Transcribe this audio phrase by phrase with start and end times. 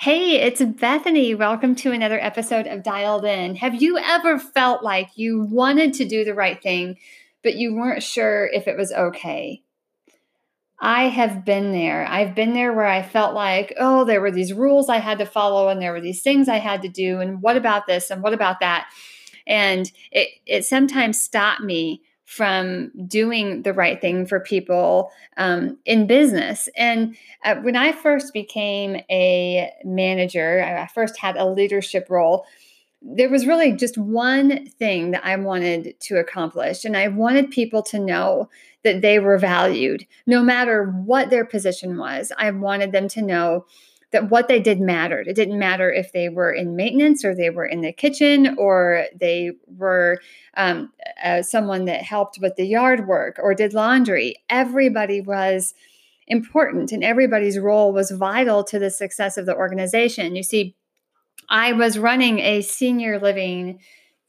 [0.00, 1.34] Hey, it's Bethany.
[1.34, 3.54] Welcome to another episode of Dialed In.
[3.56, 6.96] Have you ever felt like you wanted to do the right thing,
[7.42, 9.62] but you weren't sure if it was okay?
[10.80, 12.06] I have been there.
[12.08, 15.26] I've been there where I felt like, oh, there were these rules I had to
[15.26, 18.22] follow, and there were these things I had to do, and what about this, and
[18.22, 18.88] what about that?
[19.46, 22.00] And it, it sometimes stopped me
[22.30, 26.68] from doing the right thing for people um, in business.
[26.76, 32.46] And uh, when I first became a manager, I first had a leadership role.
[33.02, 37.82] There was really just one thing that I wanted to accomplish, and I wanted people
[37.84, 38.48] to know
[38.84, 42.30] that they were valued no matter what their position was.
[42.38, 43.66] I wanted them to know
[44.12, 45.28] that what they did mattered.
[45.28, 49.06] It didn't matter if they were in maintenance or they were in the kitchen or
[49.18, 50.18] they were
[50.56, 50.92] um,
[51.22, 54.36] uh, someone that helped with the yard work or did laundry.
[54.48, 55.74] Everybody was
[56.26, 60.34] important and everybody's role was vital to the success of the organization.
[60.34, 60.76] You see,
[61.48, 63.80] I was running a senior living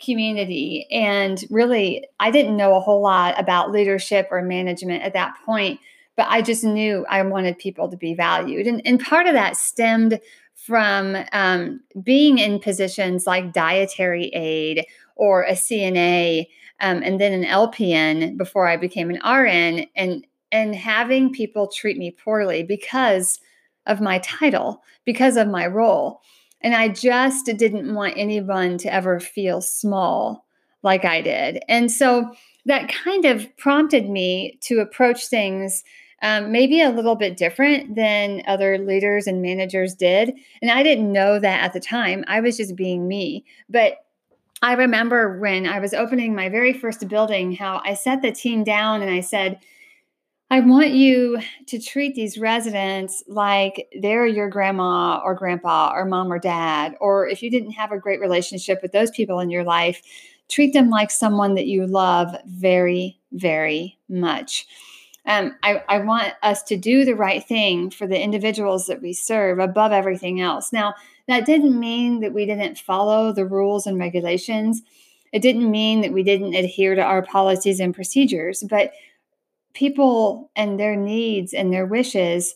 [0.04, 5.36] community and really I didn't know a whole lot about leadership or management at that
[5.46, 5.80] point
[6.16, 8.68] but I just knew I wanted people to be valued.
[8.68, 10.20] And, and part of that stemmed
[10.56, 16.48] from um, being in positions like dietary aide or a CNA
[16.80, 21.98] um, and then an LPN before I became an RN and and having people treat
[21.98, 23.40] me poorly because
[23.86, 26.22] of my title, because of my role.
[26.60, 30.46] And I just didn't want anyone to ever feel small
[30.84, 31.64] like I did.
[31.70, 35.84] And so that kind of prompted me to approach things
[36.22, 40.34] um, maybe a little bit different than other leaders and managers did.
[40.62, 42.24] And I didn't know that at the time.
[42.28, 43.44] I was just being me.
[43.70, 44.06] But
[44.62, 48.64] I remember when I was opening my very first building, how I set the team
[48.64, 49.60] down and I said,
[50.52, 56.32] I want you to treat these residents like they're your grandma or grandpa or mom
[56.32, 56.96] or dad.
[57.00, 60.02] Or if you didn't have a great relationship with those people in your life,
[60.52, 64.68] treat them like someone that you love very, very much
[65.26, 69.14] um, I, I want us to do the right thing for the individuals that we
[69.14, 70.74] serve above everything else.
[70.74, 70.96] Now,
[71.28, 74.82] that didn't mean that we didn't follow the rules and regulations.
[75.32, 78.94] It didn't mean that we didn't adhere to our policies and procedures, but
[79.74, 82.56] people and their needs and their wishes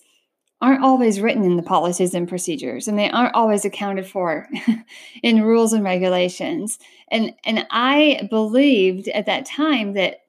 [0.66, 4.50] aren't always written in the policies and procedures and they aren't always accounted for
[5.22, 6.80] in rules and regulations.
[7.10, 10.22] And and i believed at that time that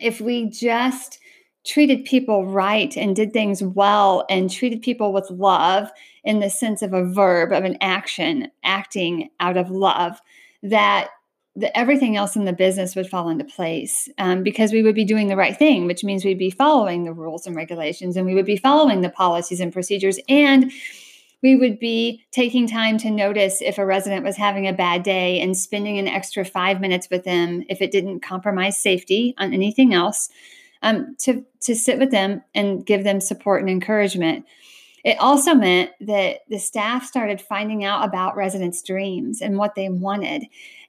[0.00, 1.20] if we just
[1.64, 5.92] treated people right and did things well and treated people with love
[6.24, 10.20] in the sense of a verb of an action acting out of love
[10.60, 11.10] that
[11.58, 15.04] the, everything else in the business would fall into place um, because we would be
[15.04, 18.34] doing the right thing which means we'd be following the rules and regulations and we
[18.34, 20.70] would be following the policies and procedures and
[21.40, 25.40] we would be taking time to notice if a resident was having a bad day
[25.40, 29.94] and spending an extra five minutes with them if it didn't compromise safety on anything
[29.94, 30.30] else
[30.82, 34.46] um, to to sit with them and give them support and encouragement.
[35.04, 39.88] It also meant that the staff started finding out about residents' dreams and what they
[39.88, 40.44] wanted,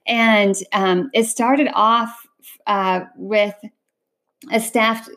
[0.06, 2.26] and um, it started off
[2.66, 3.54] uh, with
[4.50, 5.08] a staff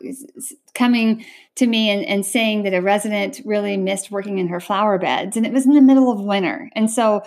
[0.74, 1.24] coming
[1.56, 5.36] to me and, and saying that a resident really missed working in her flower beds,
[5.36, 7.22] and it was in the middle of winter, and so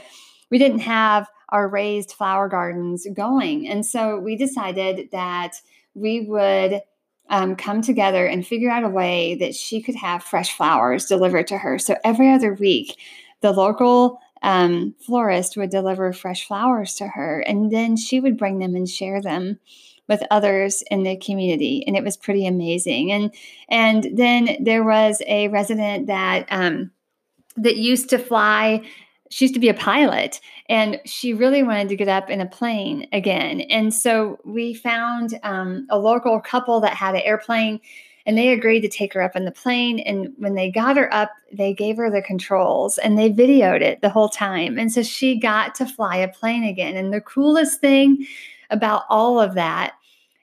[0.50, 5.54] we didn't have our raised flower gardens going, and so we decided that
[5.94, 6.82] we would
[7.30, 11.48] um, come together and figure out a way that she could have fresh flowers delivered
[11.48, 11.78] to her.
[11.80, 12.98] So every other week,
[13.42, 18.60] the local um, florist would deliver fresh flowers to her, and then she would bring
[18.60, 19.60] them and share them
[20.08, 23.12] with others in the community, and it was pretty amazing.
[23.12, 23.34] And
[23.70, 26.92] and then there was a resident that um,
[27.58, 28.84] that used to fly
[29.30, 30.40] she used to be a pilot
[30.70, 33.62] and she really wanted to get up in a plane again.
[33.62, 37.80] And so we found um, a local couple that had an airplane
[38.26, 40.00] and they agreed to take her up in the plane.
[40.00, 44.02] And when they got her up, they gave her the controls and they videoed it
[44.02, 44.78] the whole time.
[44.78, 46.98] And so she got to fly a plane again.
[46.98, 48.28] And the coolest thing
[48.70, 49.94] about all of that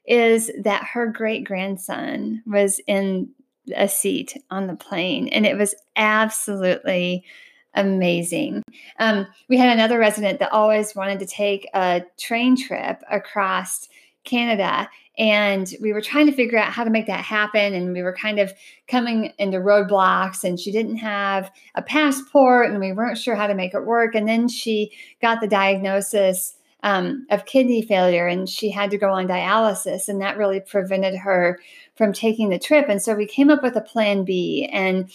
[0.06, 3.28] is that her great grandson was in
[3.76, 5.28] a seat on the plane.
[5.28, 7.24] And it was absolutely
[7.74, 8.62] amazing.
[8.98, 13.88] Um, we had another resident that always wanted to take a train trip across
[14.24, 14.88] Canada.
[15.16, 17.72] And we were trying to figure out how to make that happen.
[17.72, 18.52] And we were kind of
[18.88, 23.54] coming into roadblocks, and she didn't have a passport, and we weren't sure how to
[23.54, 24.14] make it work.
[24.14, 24.90] And then she
[25.22, 30.08] got the diagnosis um, of kidney failure, and she had to go on dialysis.
[30.08, 31.60] And that really prevented her
[31.94, 32.88] from taking the trip.
[32.88, 34.68] And so we came up with a plan B.
[34.72, 35.10] And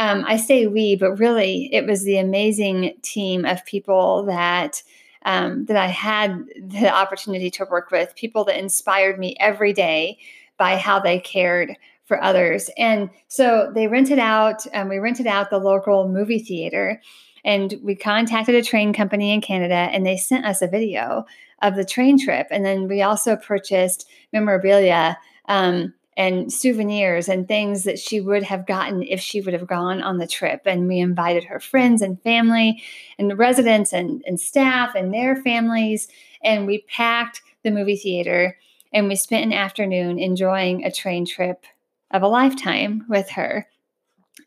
[0.00, 4.82] um, I say we, but really it was the amazing team of people that
[5.26, 10.18] um, that I had the opportunity to work with, people that inspired me every day
[10.56, 11.76] by how they cared
[12.06, 12.70] for others.
[12.78, 17.02] And so they rented out, um, we rented out the local movie theater,
[17.44, 21.26] and we contacted a train company in Canada, and they sent us a video
[21.60, 22.46] of the train trip.
[22.50, 25.18] And then we also purchased memorabilia.
[25.44, 30.02] Um, and souvenirs and things that she would have gotten if she would have gone
[30.02, 30.62] on the trip.
[30.66, 32.82] And we invited her friends and family
[33.18, 36.08] and residents and, and staff and their families.
[36.42, 38.58] And we packed the movie theater
[38.92, 41.64] and we spent an afternoon enjoying a train trip
[42.10, 43.68] of a lifetime with her.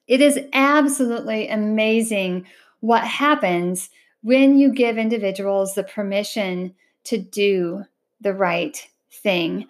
[0.07, 2.45] It is absolutely amazing
[2.81, 3.89] what happens
[4.21, 6.75] when you give individuals the permission
[7.05, 7.83] to do
[8.19, 9.67] the right thing.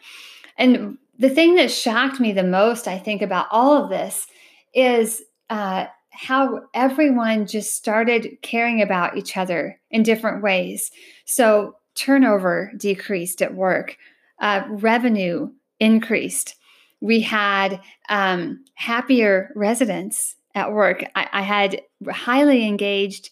[0.57, 4.27] And the thing that shocked me the most, I think, about all of this
[4.73, 10.91] is uh, how everyone just started caring about each other in different ways.
[11.23, 13.95] So, turnover decreased at work,
[14.41, 15.49] uh, revenue
[15.79, 16.55] increased.
[16.99, 17.79] We had
[18.09, 21.05] um, happier residents at work.
[21.15, 23.29] I, I had highly engaged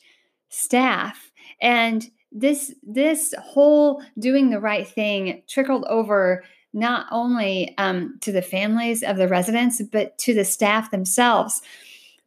[0.47, 1.29] staff,
[1.59, 8.41] and this this whole doing the right thing trickled over not only um, to the
[8.41, 11.62] families of the residents, but to the staff themselves.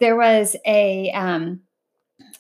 [0.01, 1.61] There was a um,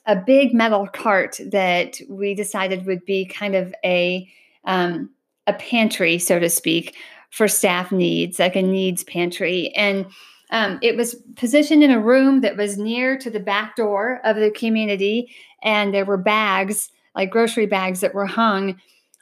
[0.06, 4.28] a big metal cart that we decided would be kind of a
[4.64, 5.10] um,
[5.46, 6.94] a pantry, so to speak,
[7.30, 10.06] for staff needs, like a needs pantry, and
[10.50, 14.36] um, it was positioned in a room that was near to the back door of
[14.36, 18.78] the community, and there were bags, like grocery bags, that were hung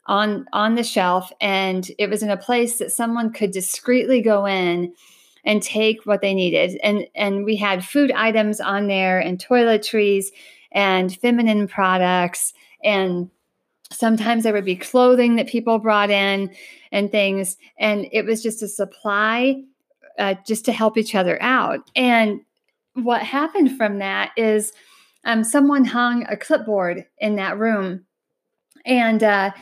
[0.07, 4.47] on on the shelf and it was in a place that someone could discreetly go
[4.47, 4.93] in
[5.45, 6.79] and take what they needed.
[6.83, 10.27] And and we had food items on there and toiletries
[10.73, 12.55] and feminine products.
[12.83, 13.31] And
[13.93, 16.55] sometimes there would be clothing that people brought in
[16.91, 17.57] and things.
[17.79, 19.63] And it was just a supply
[20.19, 21.91] uh, just to help each other out.
[21.95, 22.41] And
[22.95, 24.73] what happened from that is
[25.25, 28.05] um, someone hung a clipboard in that room.
[28.85, 29.53] And uh,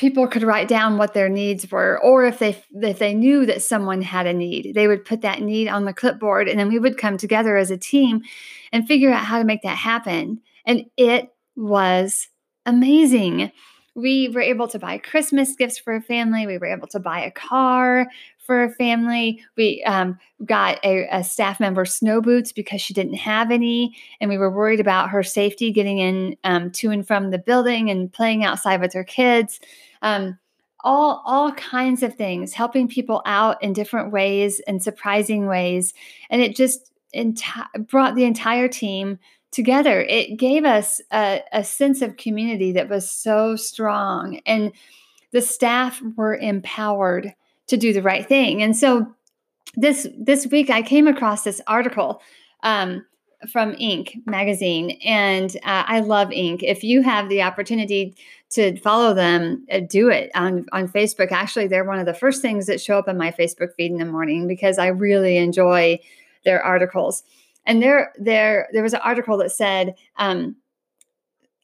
[0.00, 3.60] people could write down what their needs were or if they if they knew that
[3.60, 6.78] someone had a need they would put that need on the clipboard and then we
[6.78, 8.22] would come together as a team
[8.72, 10.40] and figure out how to make that happen.
[10.64, 12.28] And it was
[12.66, 13.50] amazing
[13.94, 16.46] we were able to buy christmas gifts for a family.
[16.46, 18.06] We were able to buy a car
[18.38, 19.44] for a family.
[19.56, 24.30] We um, got a, a staff member snow boots because she didn't have any and
[24.30, 28.12] we were worried about her safety getting in um, to and from the building and
[28.12, 29.60] playing outside with her kids.
[30.02, 30.38] Um,
[30.82, 35.92] all all kinds of things, helping people out in different ways and surprising ways,
[36.30, 39.18] and it just enti- brought the entire team
[39.50, 40.02] together.
[40.02, 44.72] It gave us a, a sense of community that was so strong, and
[45.32, 47.34] the staff were empowered
[47.68, 48.62] to do the right thing.
[48.62, 49.14] And so
[49.76, 52.22] this this week, I came across this article.
[52.62, 53.04] Um,
[53.50, 54.14] from Inc.
[54.26, 56.62] magazine, and uh, I love Inc.
[56.62, 58.14] If you have the opportunity
[58.50, 61.32] to follow them, uh, do it on on Facebook.
[61.32, 63.98] Actually, they're one of the first things that show up in my Facebook feed in
[63.98, 65.98] the morning because I really enjoy
[66.44, 67.22] their articles.
[67.66, 70.56] And there, there, there was an article that said um,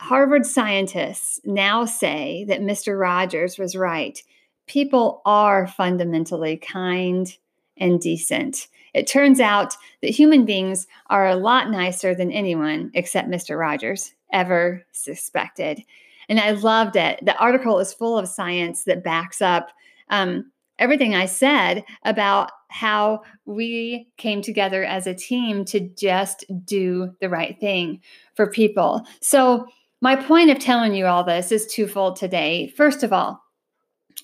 [0.00, 2.98] Harvard scientists now say that Mr.
[2.98, 4.22] Rogers was right.
[4.66, 7.34] People are fundamentally kind
[7.78, 8.68] and decent.
[8.94, 13.58] It turns out that human beings are a lot nicer than anyone except Mr.
[13.58, 15.82] Rogers ever suspected.
[16.28, 17.24] And I loved it.
[17.24, 19.70] The article is full of science that backs up
[20.10, 27.14] um, everything I said about how we came together as a team to just do
[27.20, 28.00] the right thing
[28.34, 29.02] for people.
[29.20, 29.66] So,
[30.02, 32.68] my point of telling you all this is twofold today.
[32.76, 33.42] First of all,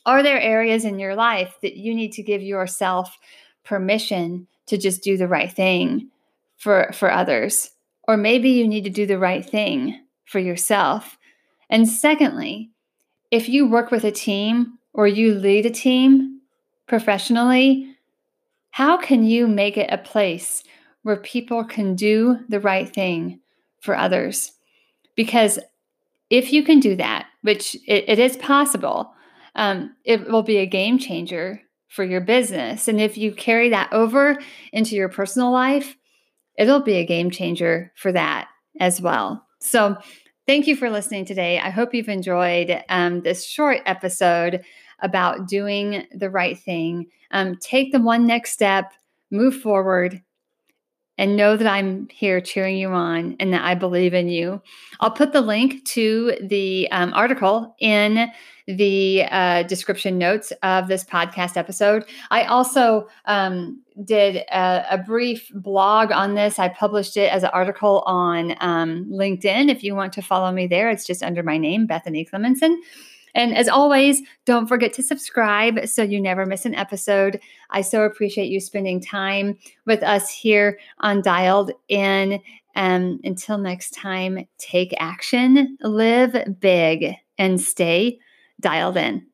[0.05, 3.17] are there areas in your life that you need to give yourself
[3.65, 6.11] permission to just do the right thing
[6.59, 7.71] for for others?
[8.07, 11.17] Or maybe you need to do the right thing for yourself.
[11.71, 12.71] And secondly,
[13.31, 16.42] if you work with a team or you lead a team
[16.87, 17.97] professionally,
[18.71, 20.65] how can you make it a place
[21.03, 23.41] where people can do the right thing
[23.81, 24.53] for others?
[25.17, 25.59] Because
[26.31, 29.12] if you can do that, which it, it is possible,
[29.55, 32.89] um, it will be a game changer for your business.
[32.89, 34.39] And if you carry that over
[34.73, 35.97] into your personal life,
[36.57, 38.49] it'll be a game changer for that
[38.81, 39.47] as well.
[39.61, 39.99] So,
[40.45, 41.61] Thank you for listening today.
[41.61, 44.65] I hope you've enjoyed um, this short episode
[45.03, 47.07] about doing the right thing.
[47.31, 48.93] Um, take the one next step,
[49.31, 50.23] move forward,
[51.19, 54.63] and know that I'm here cheering you on and that I believe in you.
[55.01, 58.29] I'll put the link to the um, article in
[58.67, 62.05] the uh, description notes of this podcast episode.
[62.31, 66.59] I also um, did a, a, brief blog on this.
[66.59, 69.69] I published it as an article on um, LinkedIn.
[69.69, 72.77] If you want to follow me there, it's just under my name, Bethany Clemenson.
[73.35, 77.41] And as always, don't forget to subscribe so you never miss an episode.
[77.71, 82.41] I so appreciate you spending time with us here on Dialed In.
[82.75, 88.19] Um, until next time, take action, live big, and stay
[88.61, 89.27] dialed in.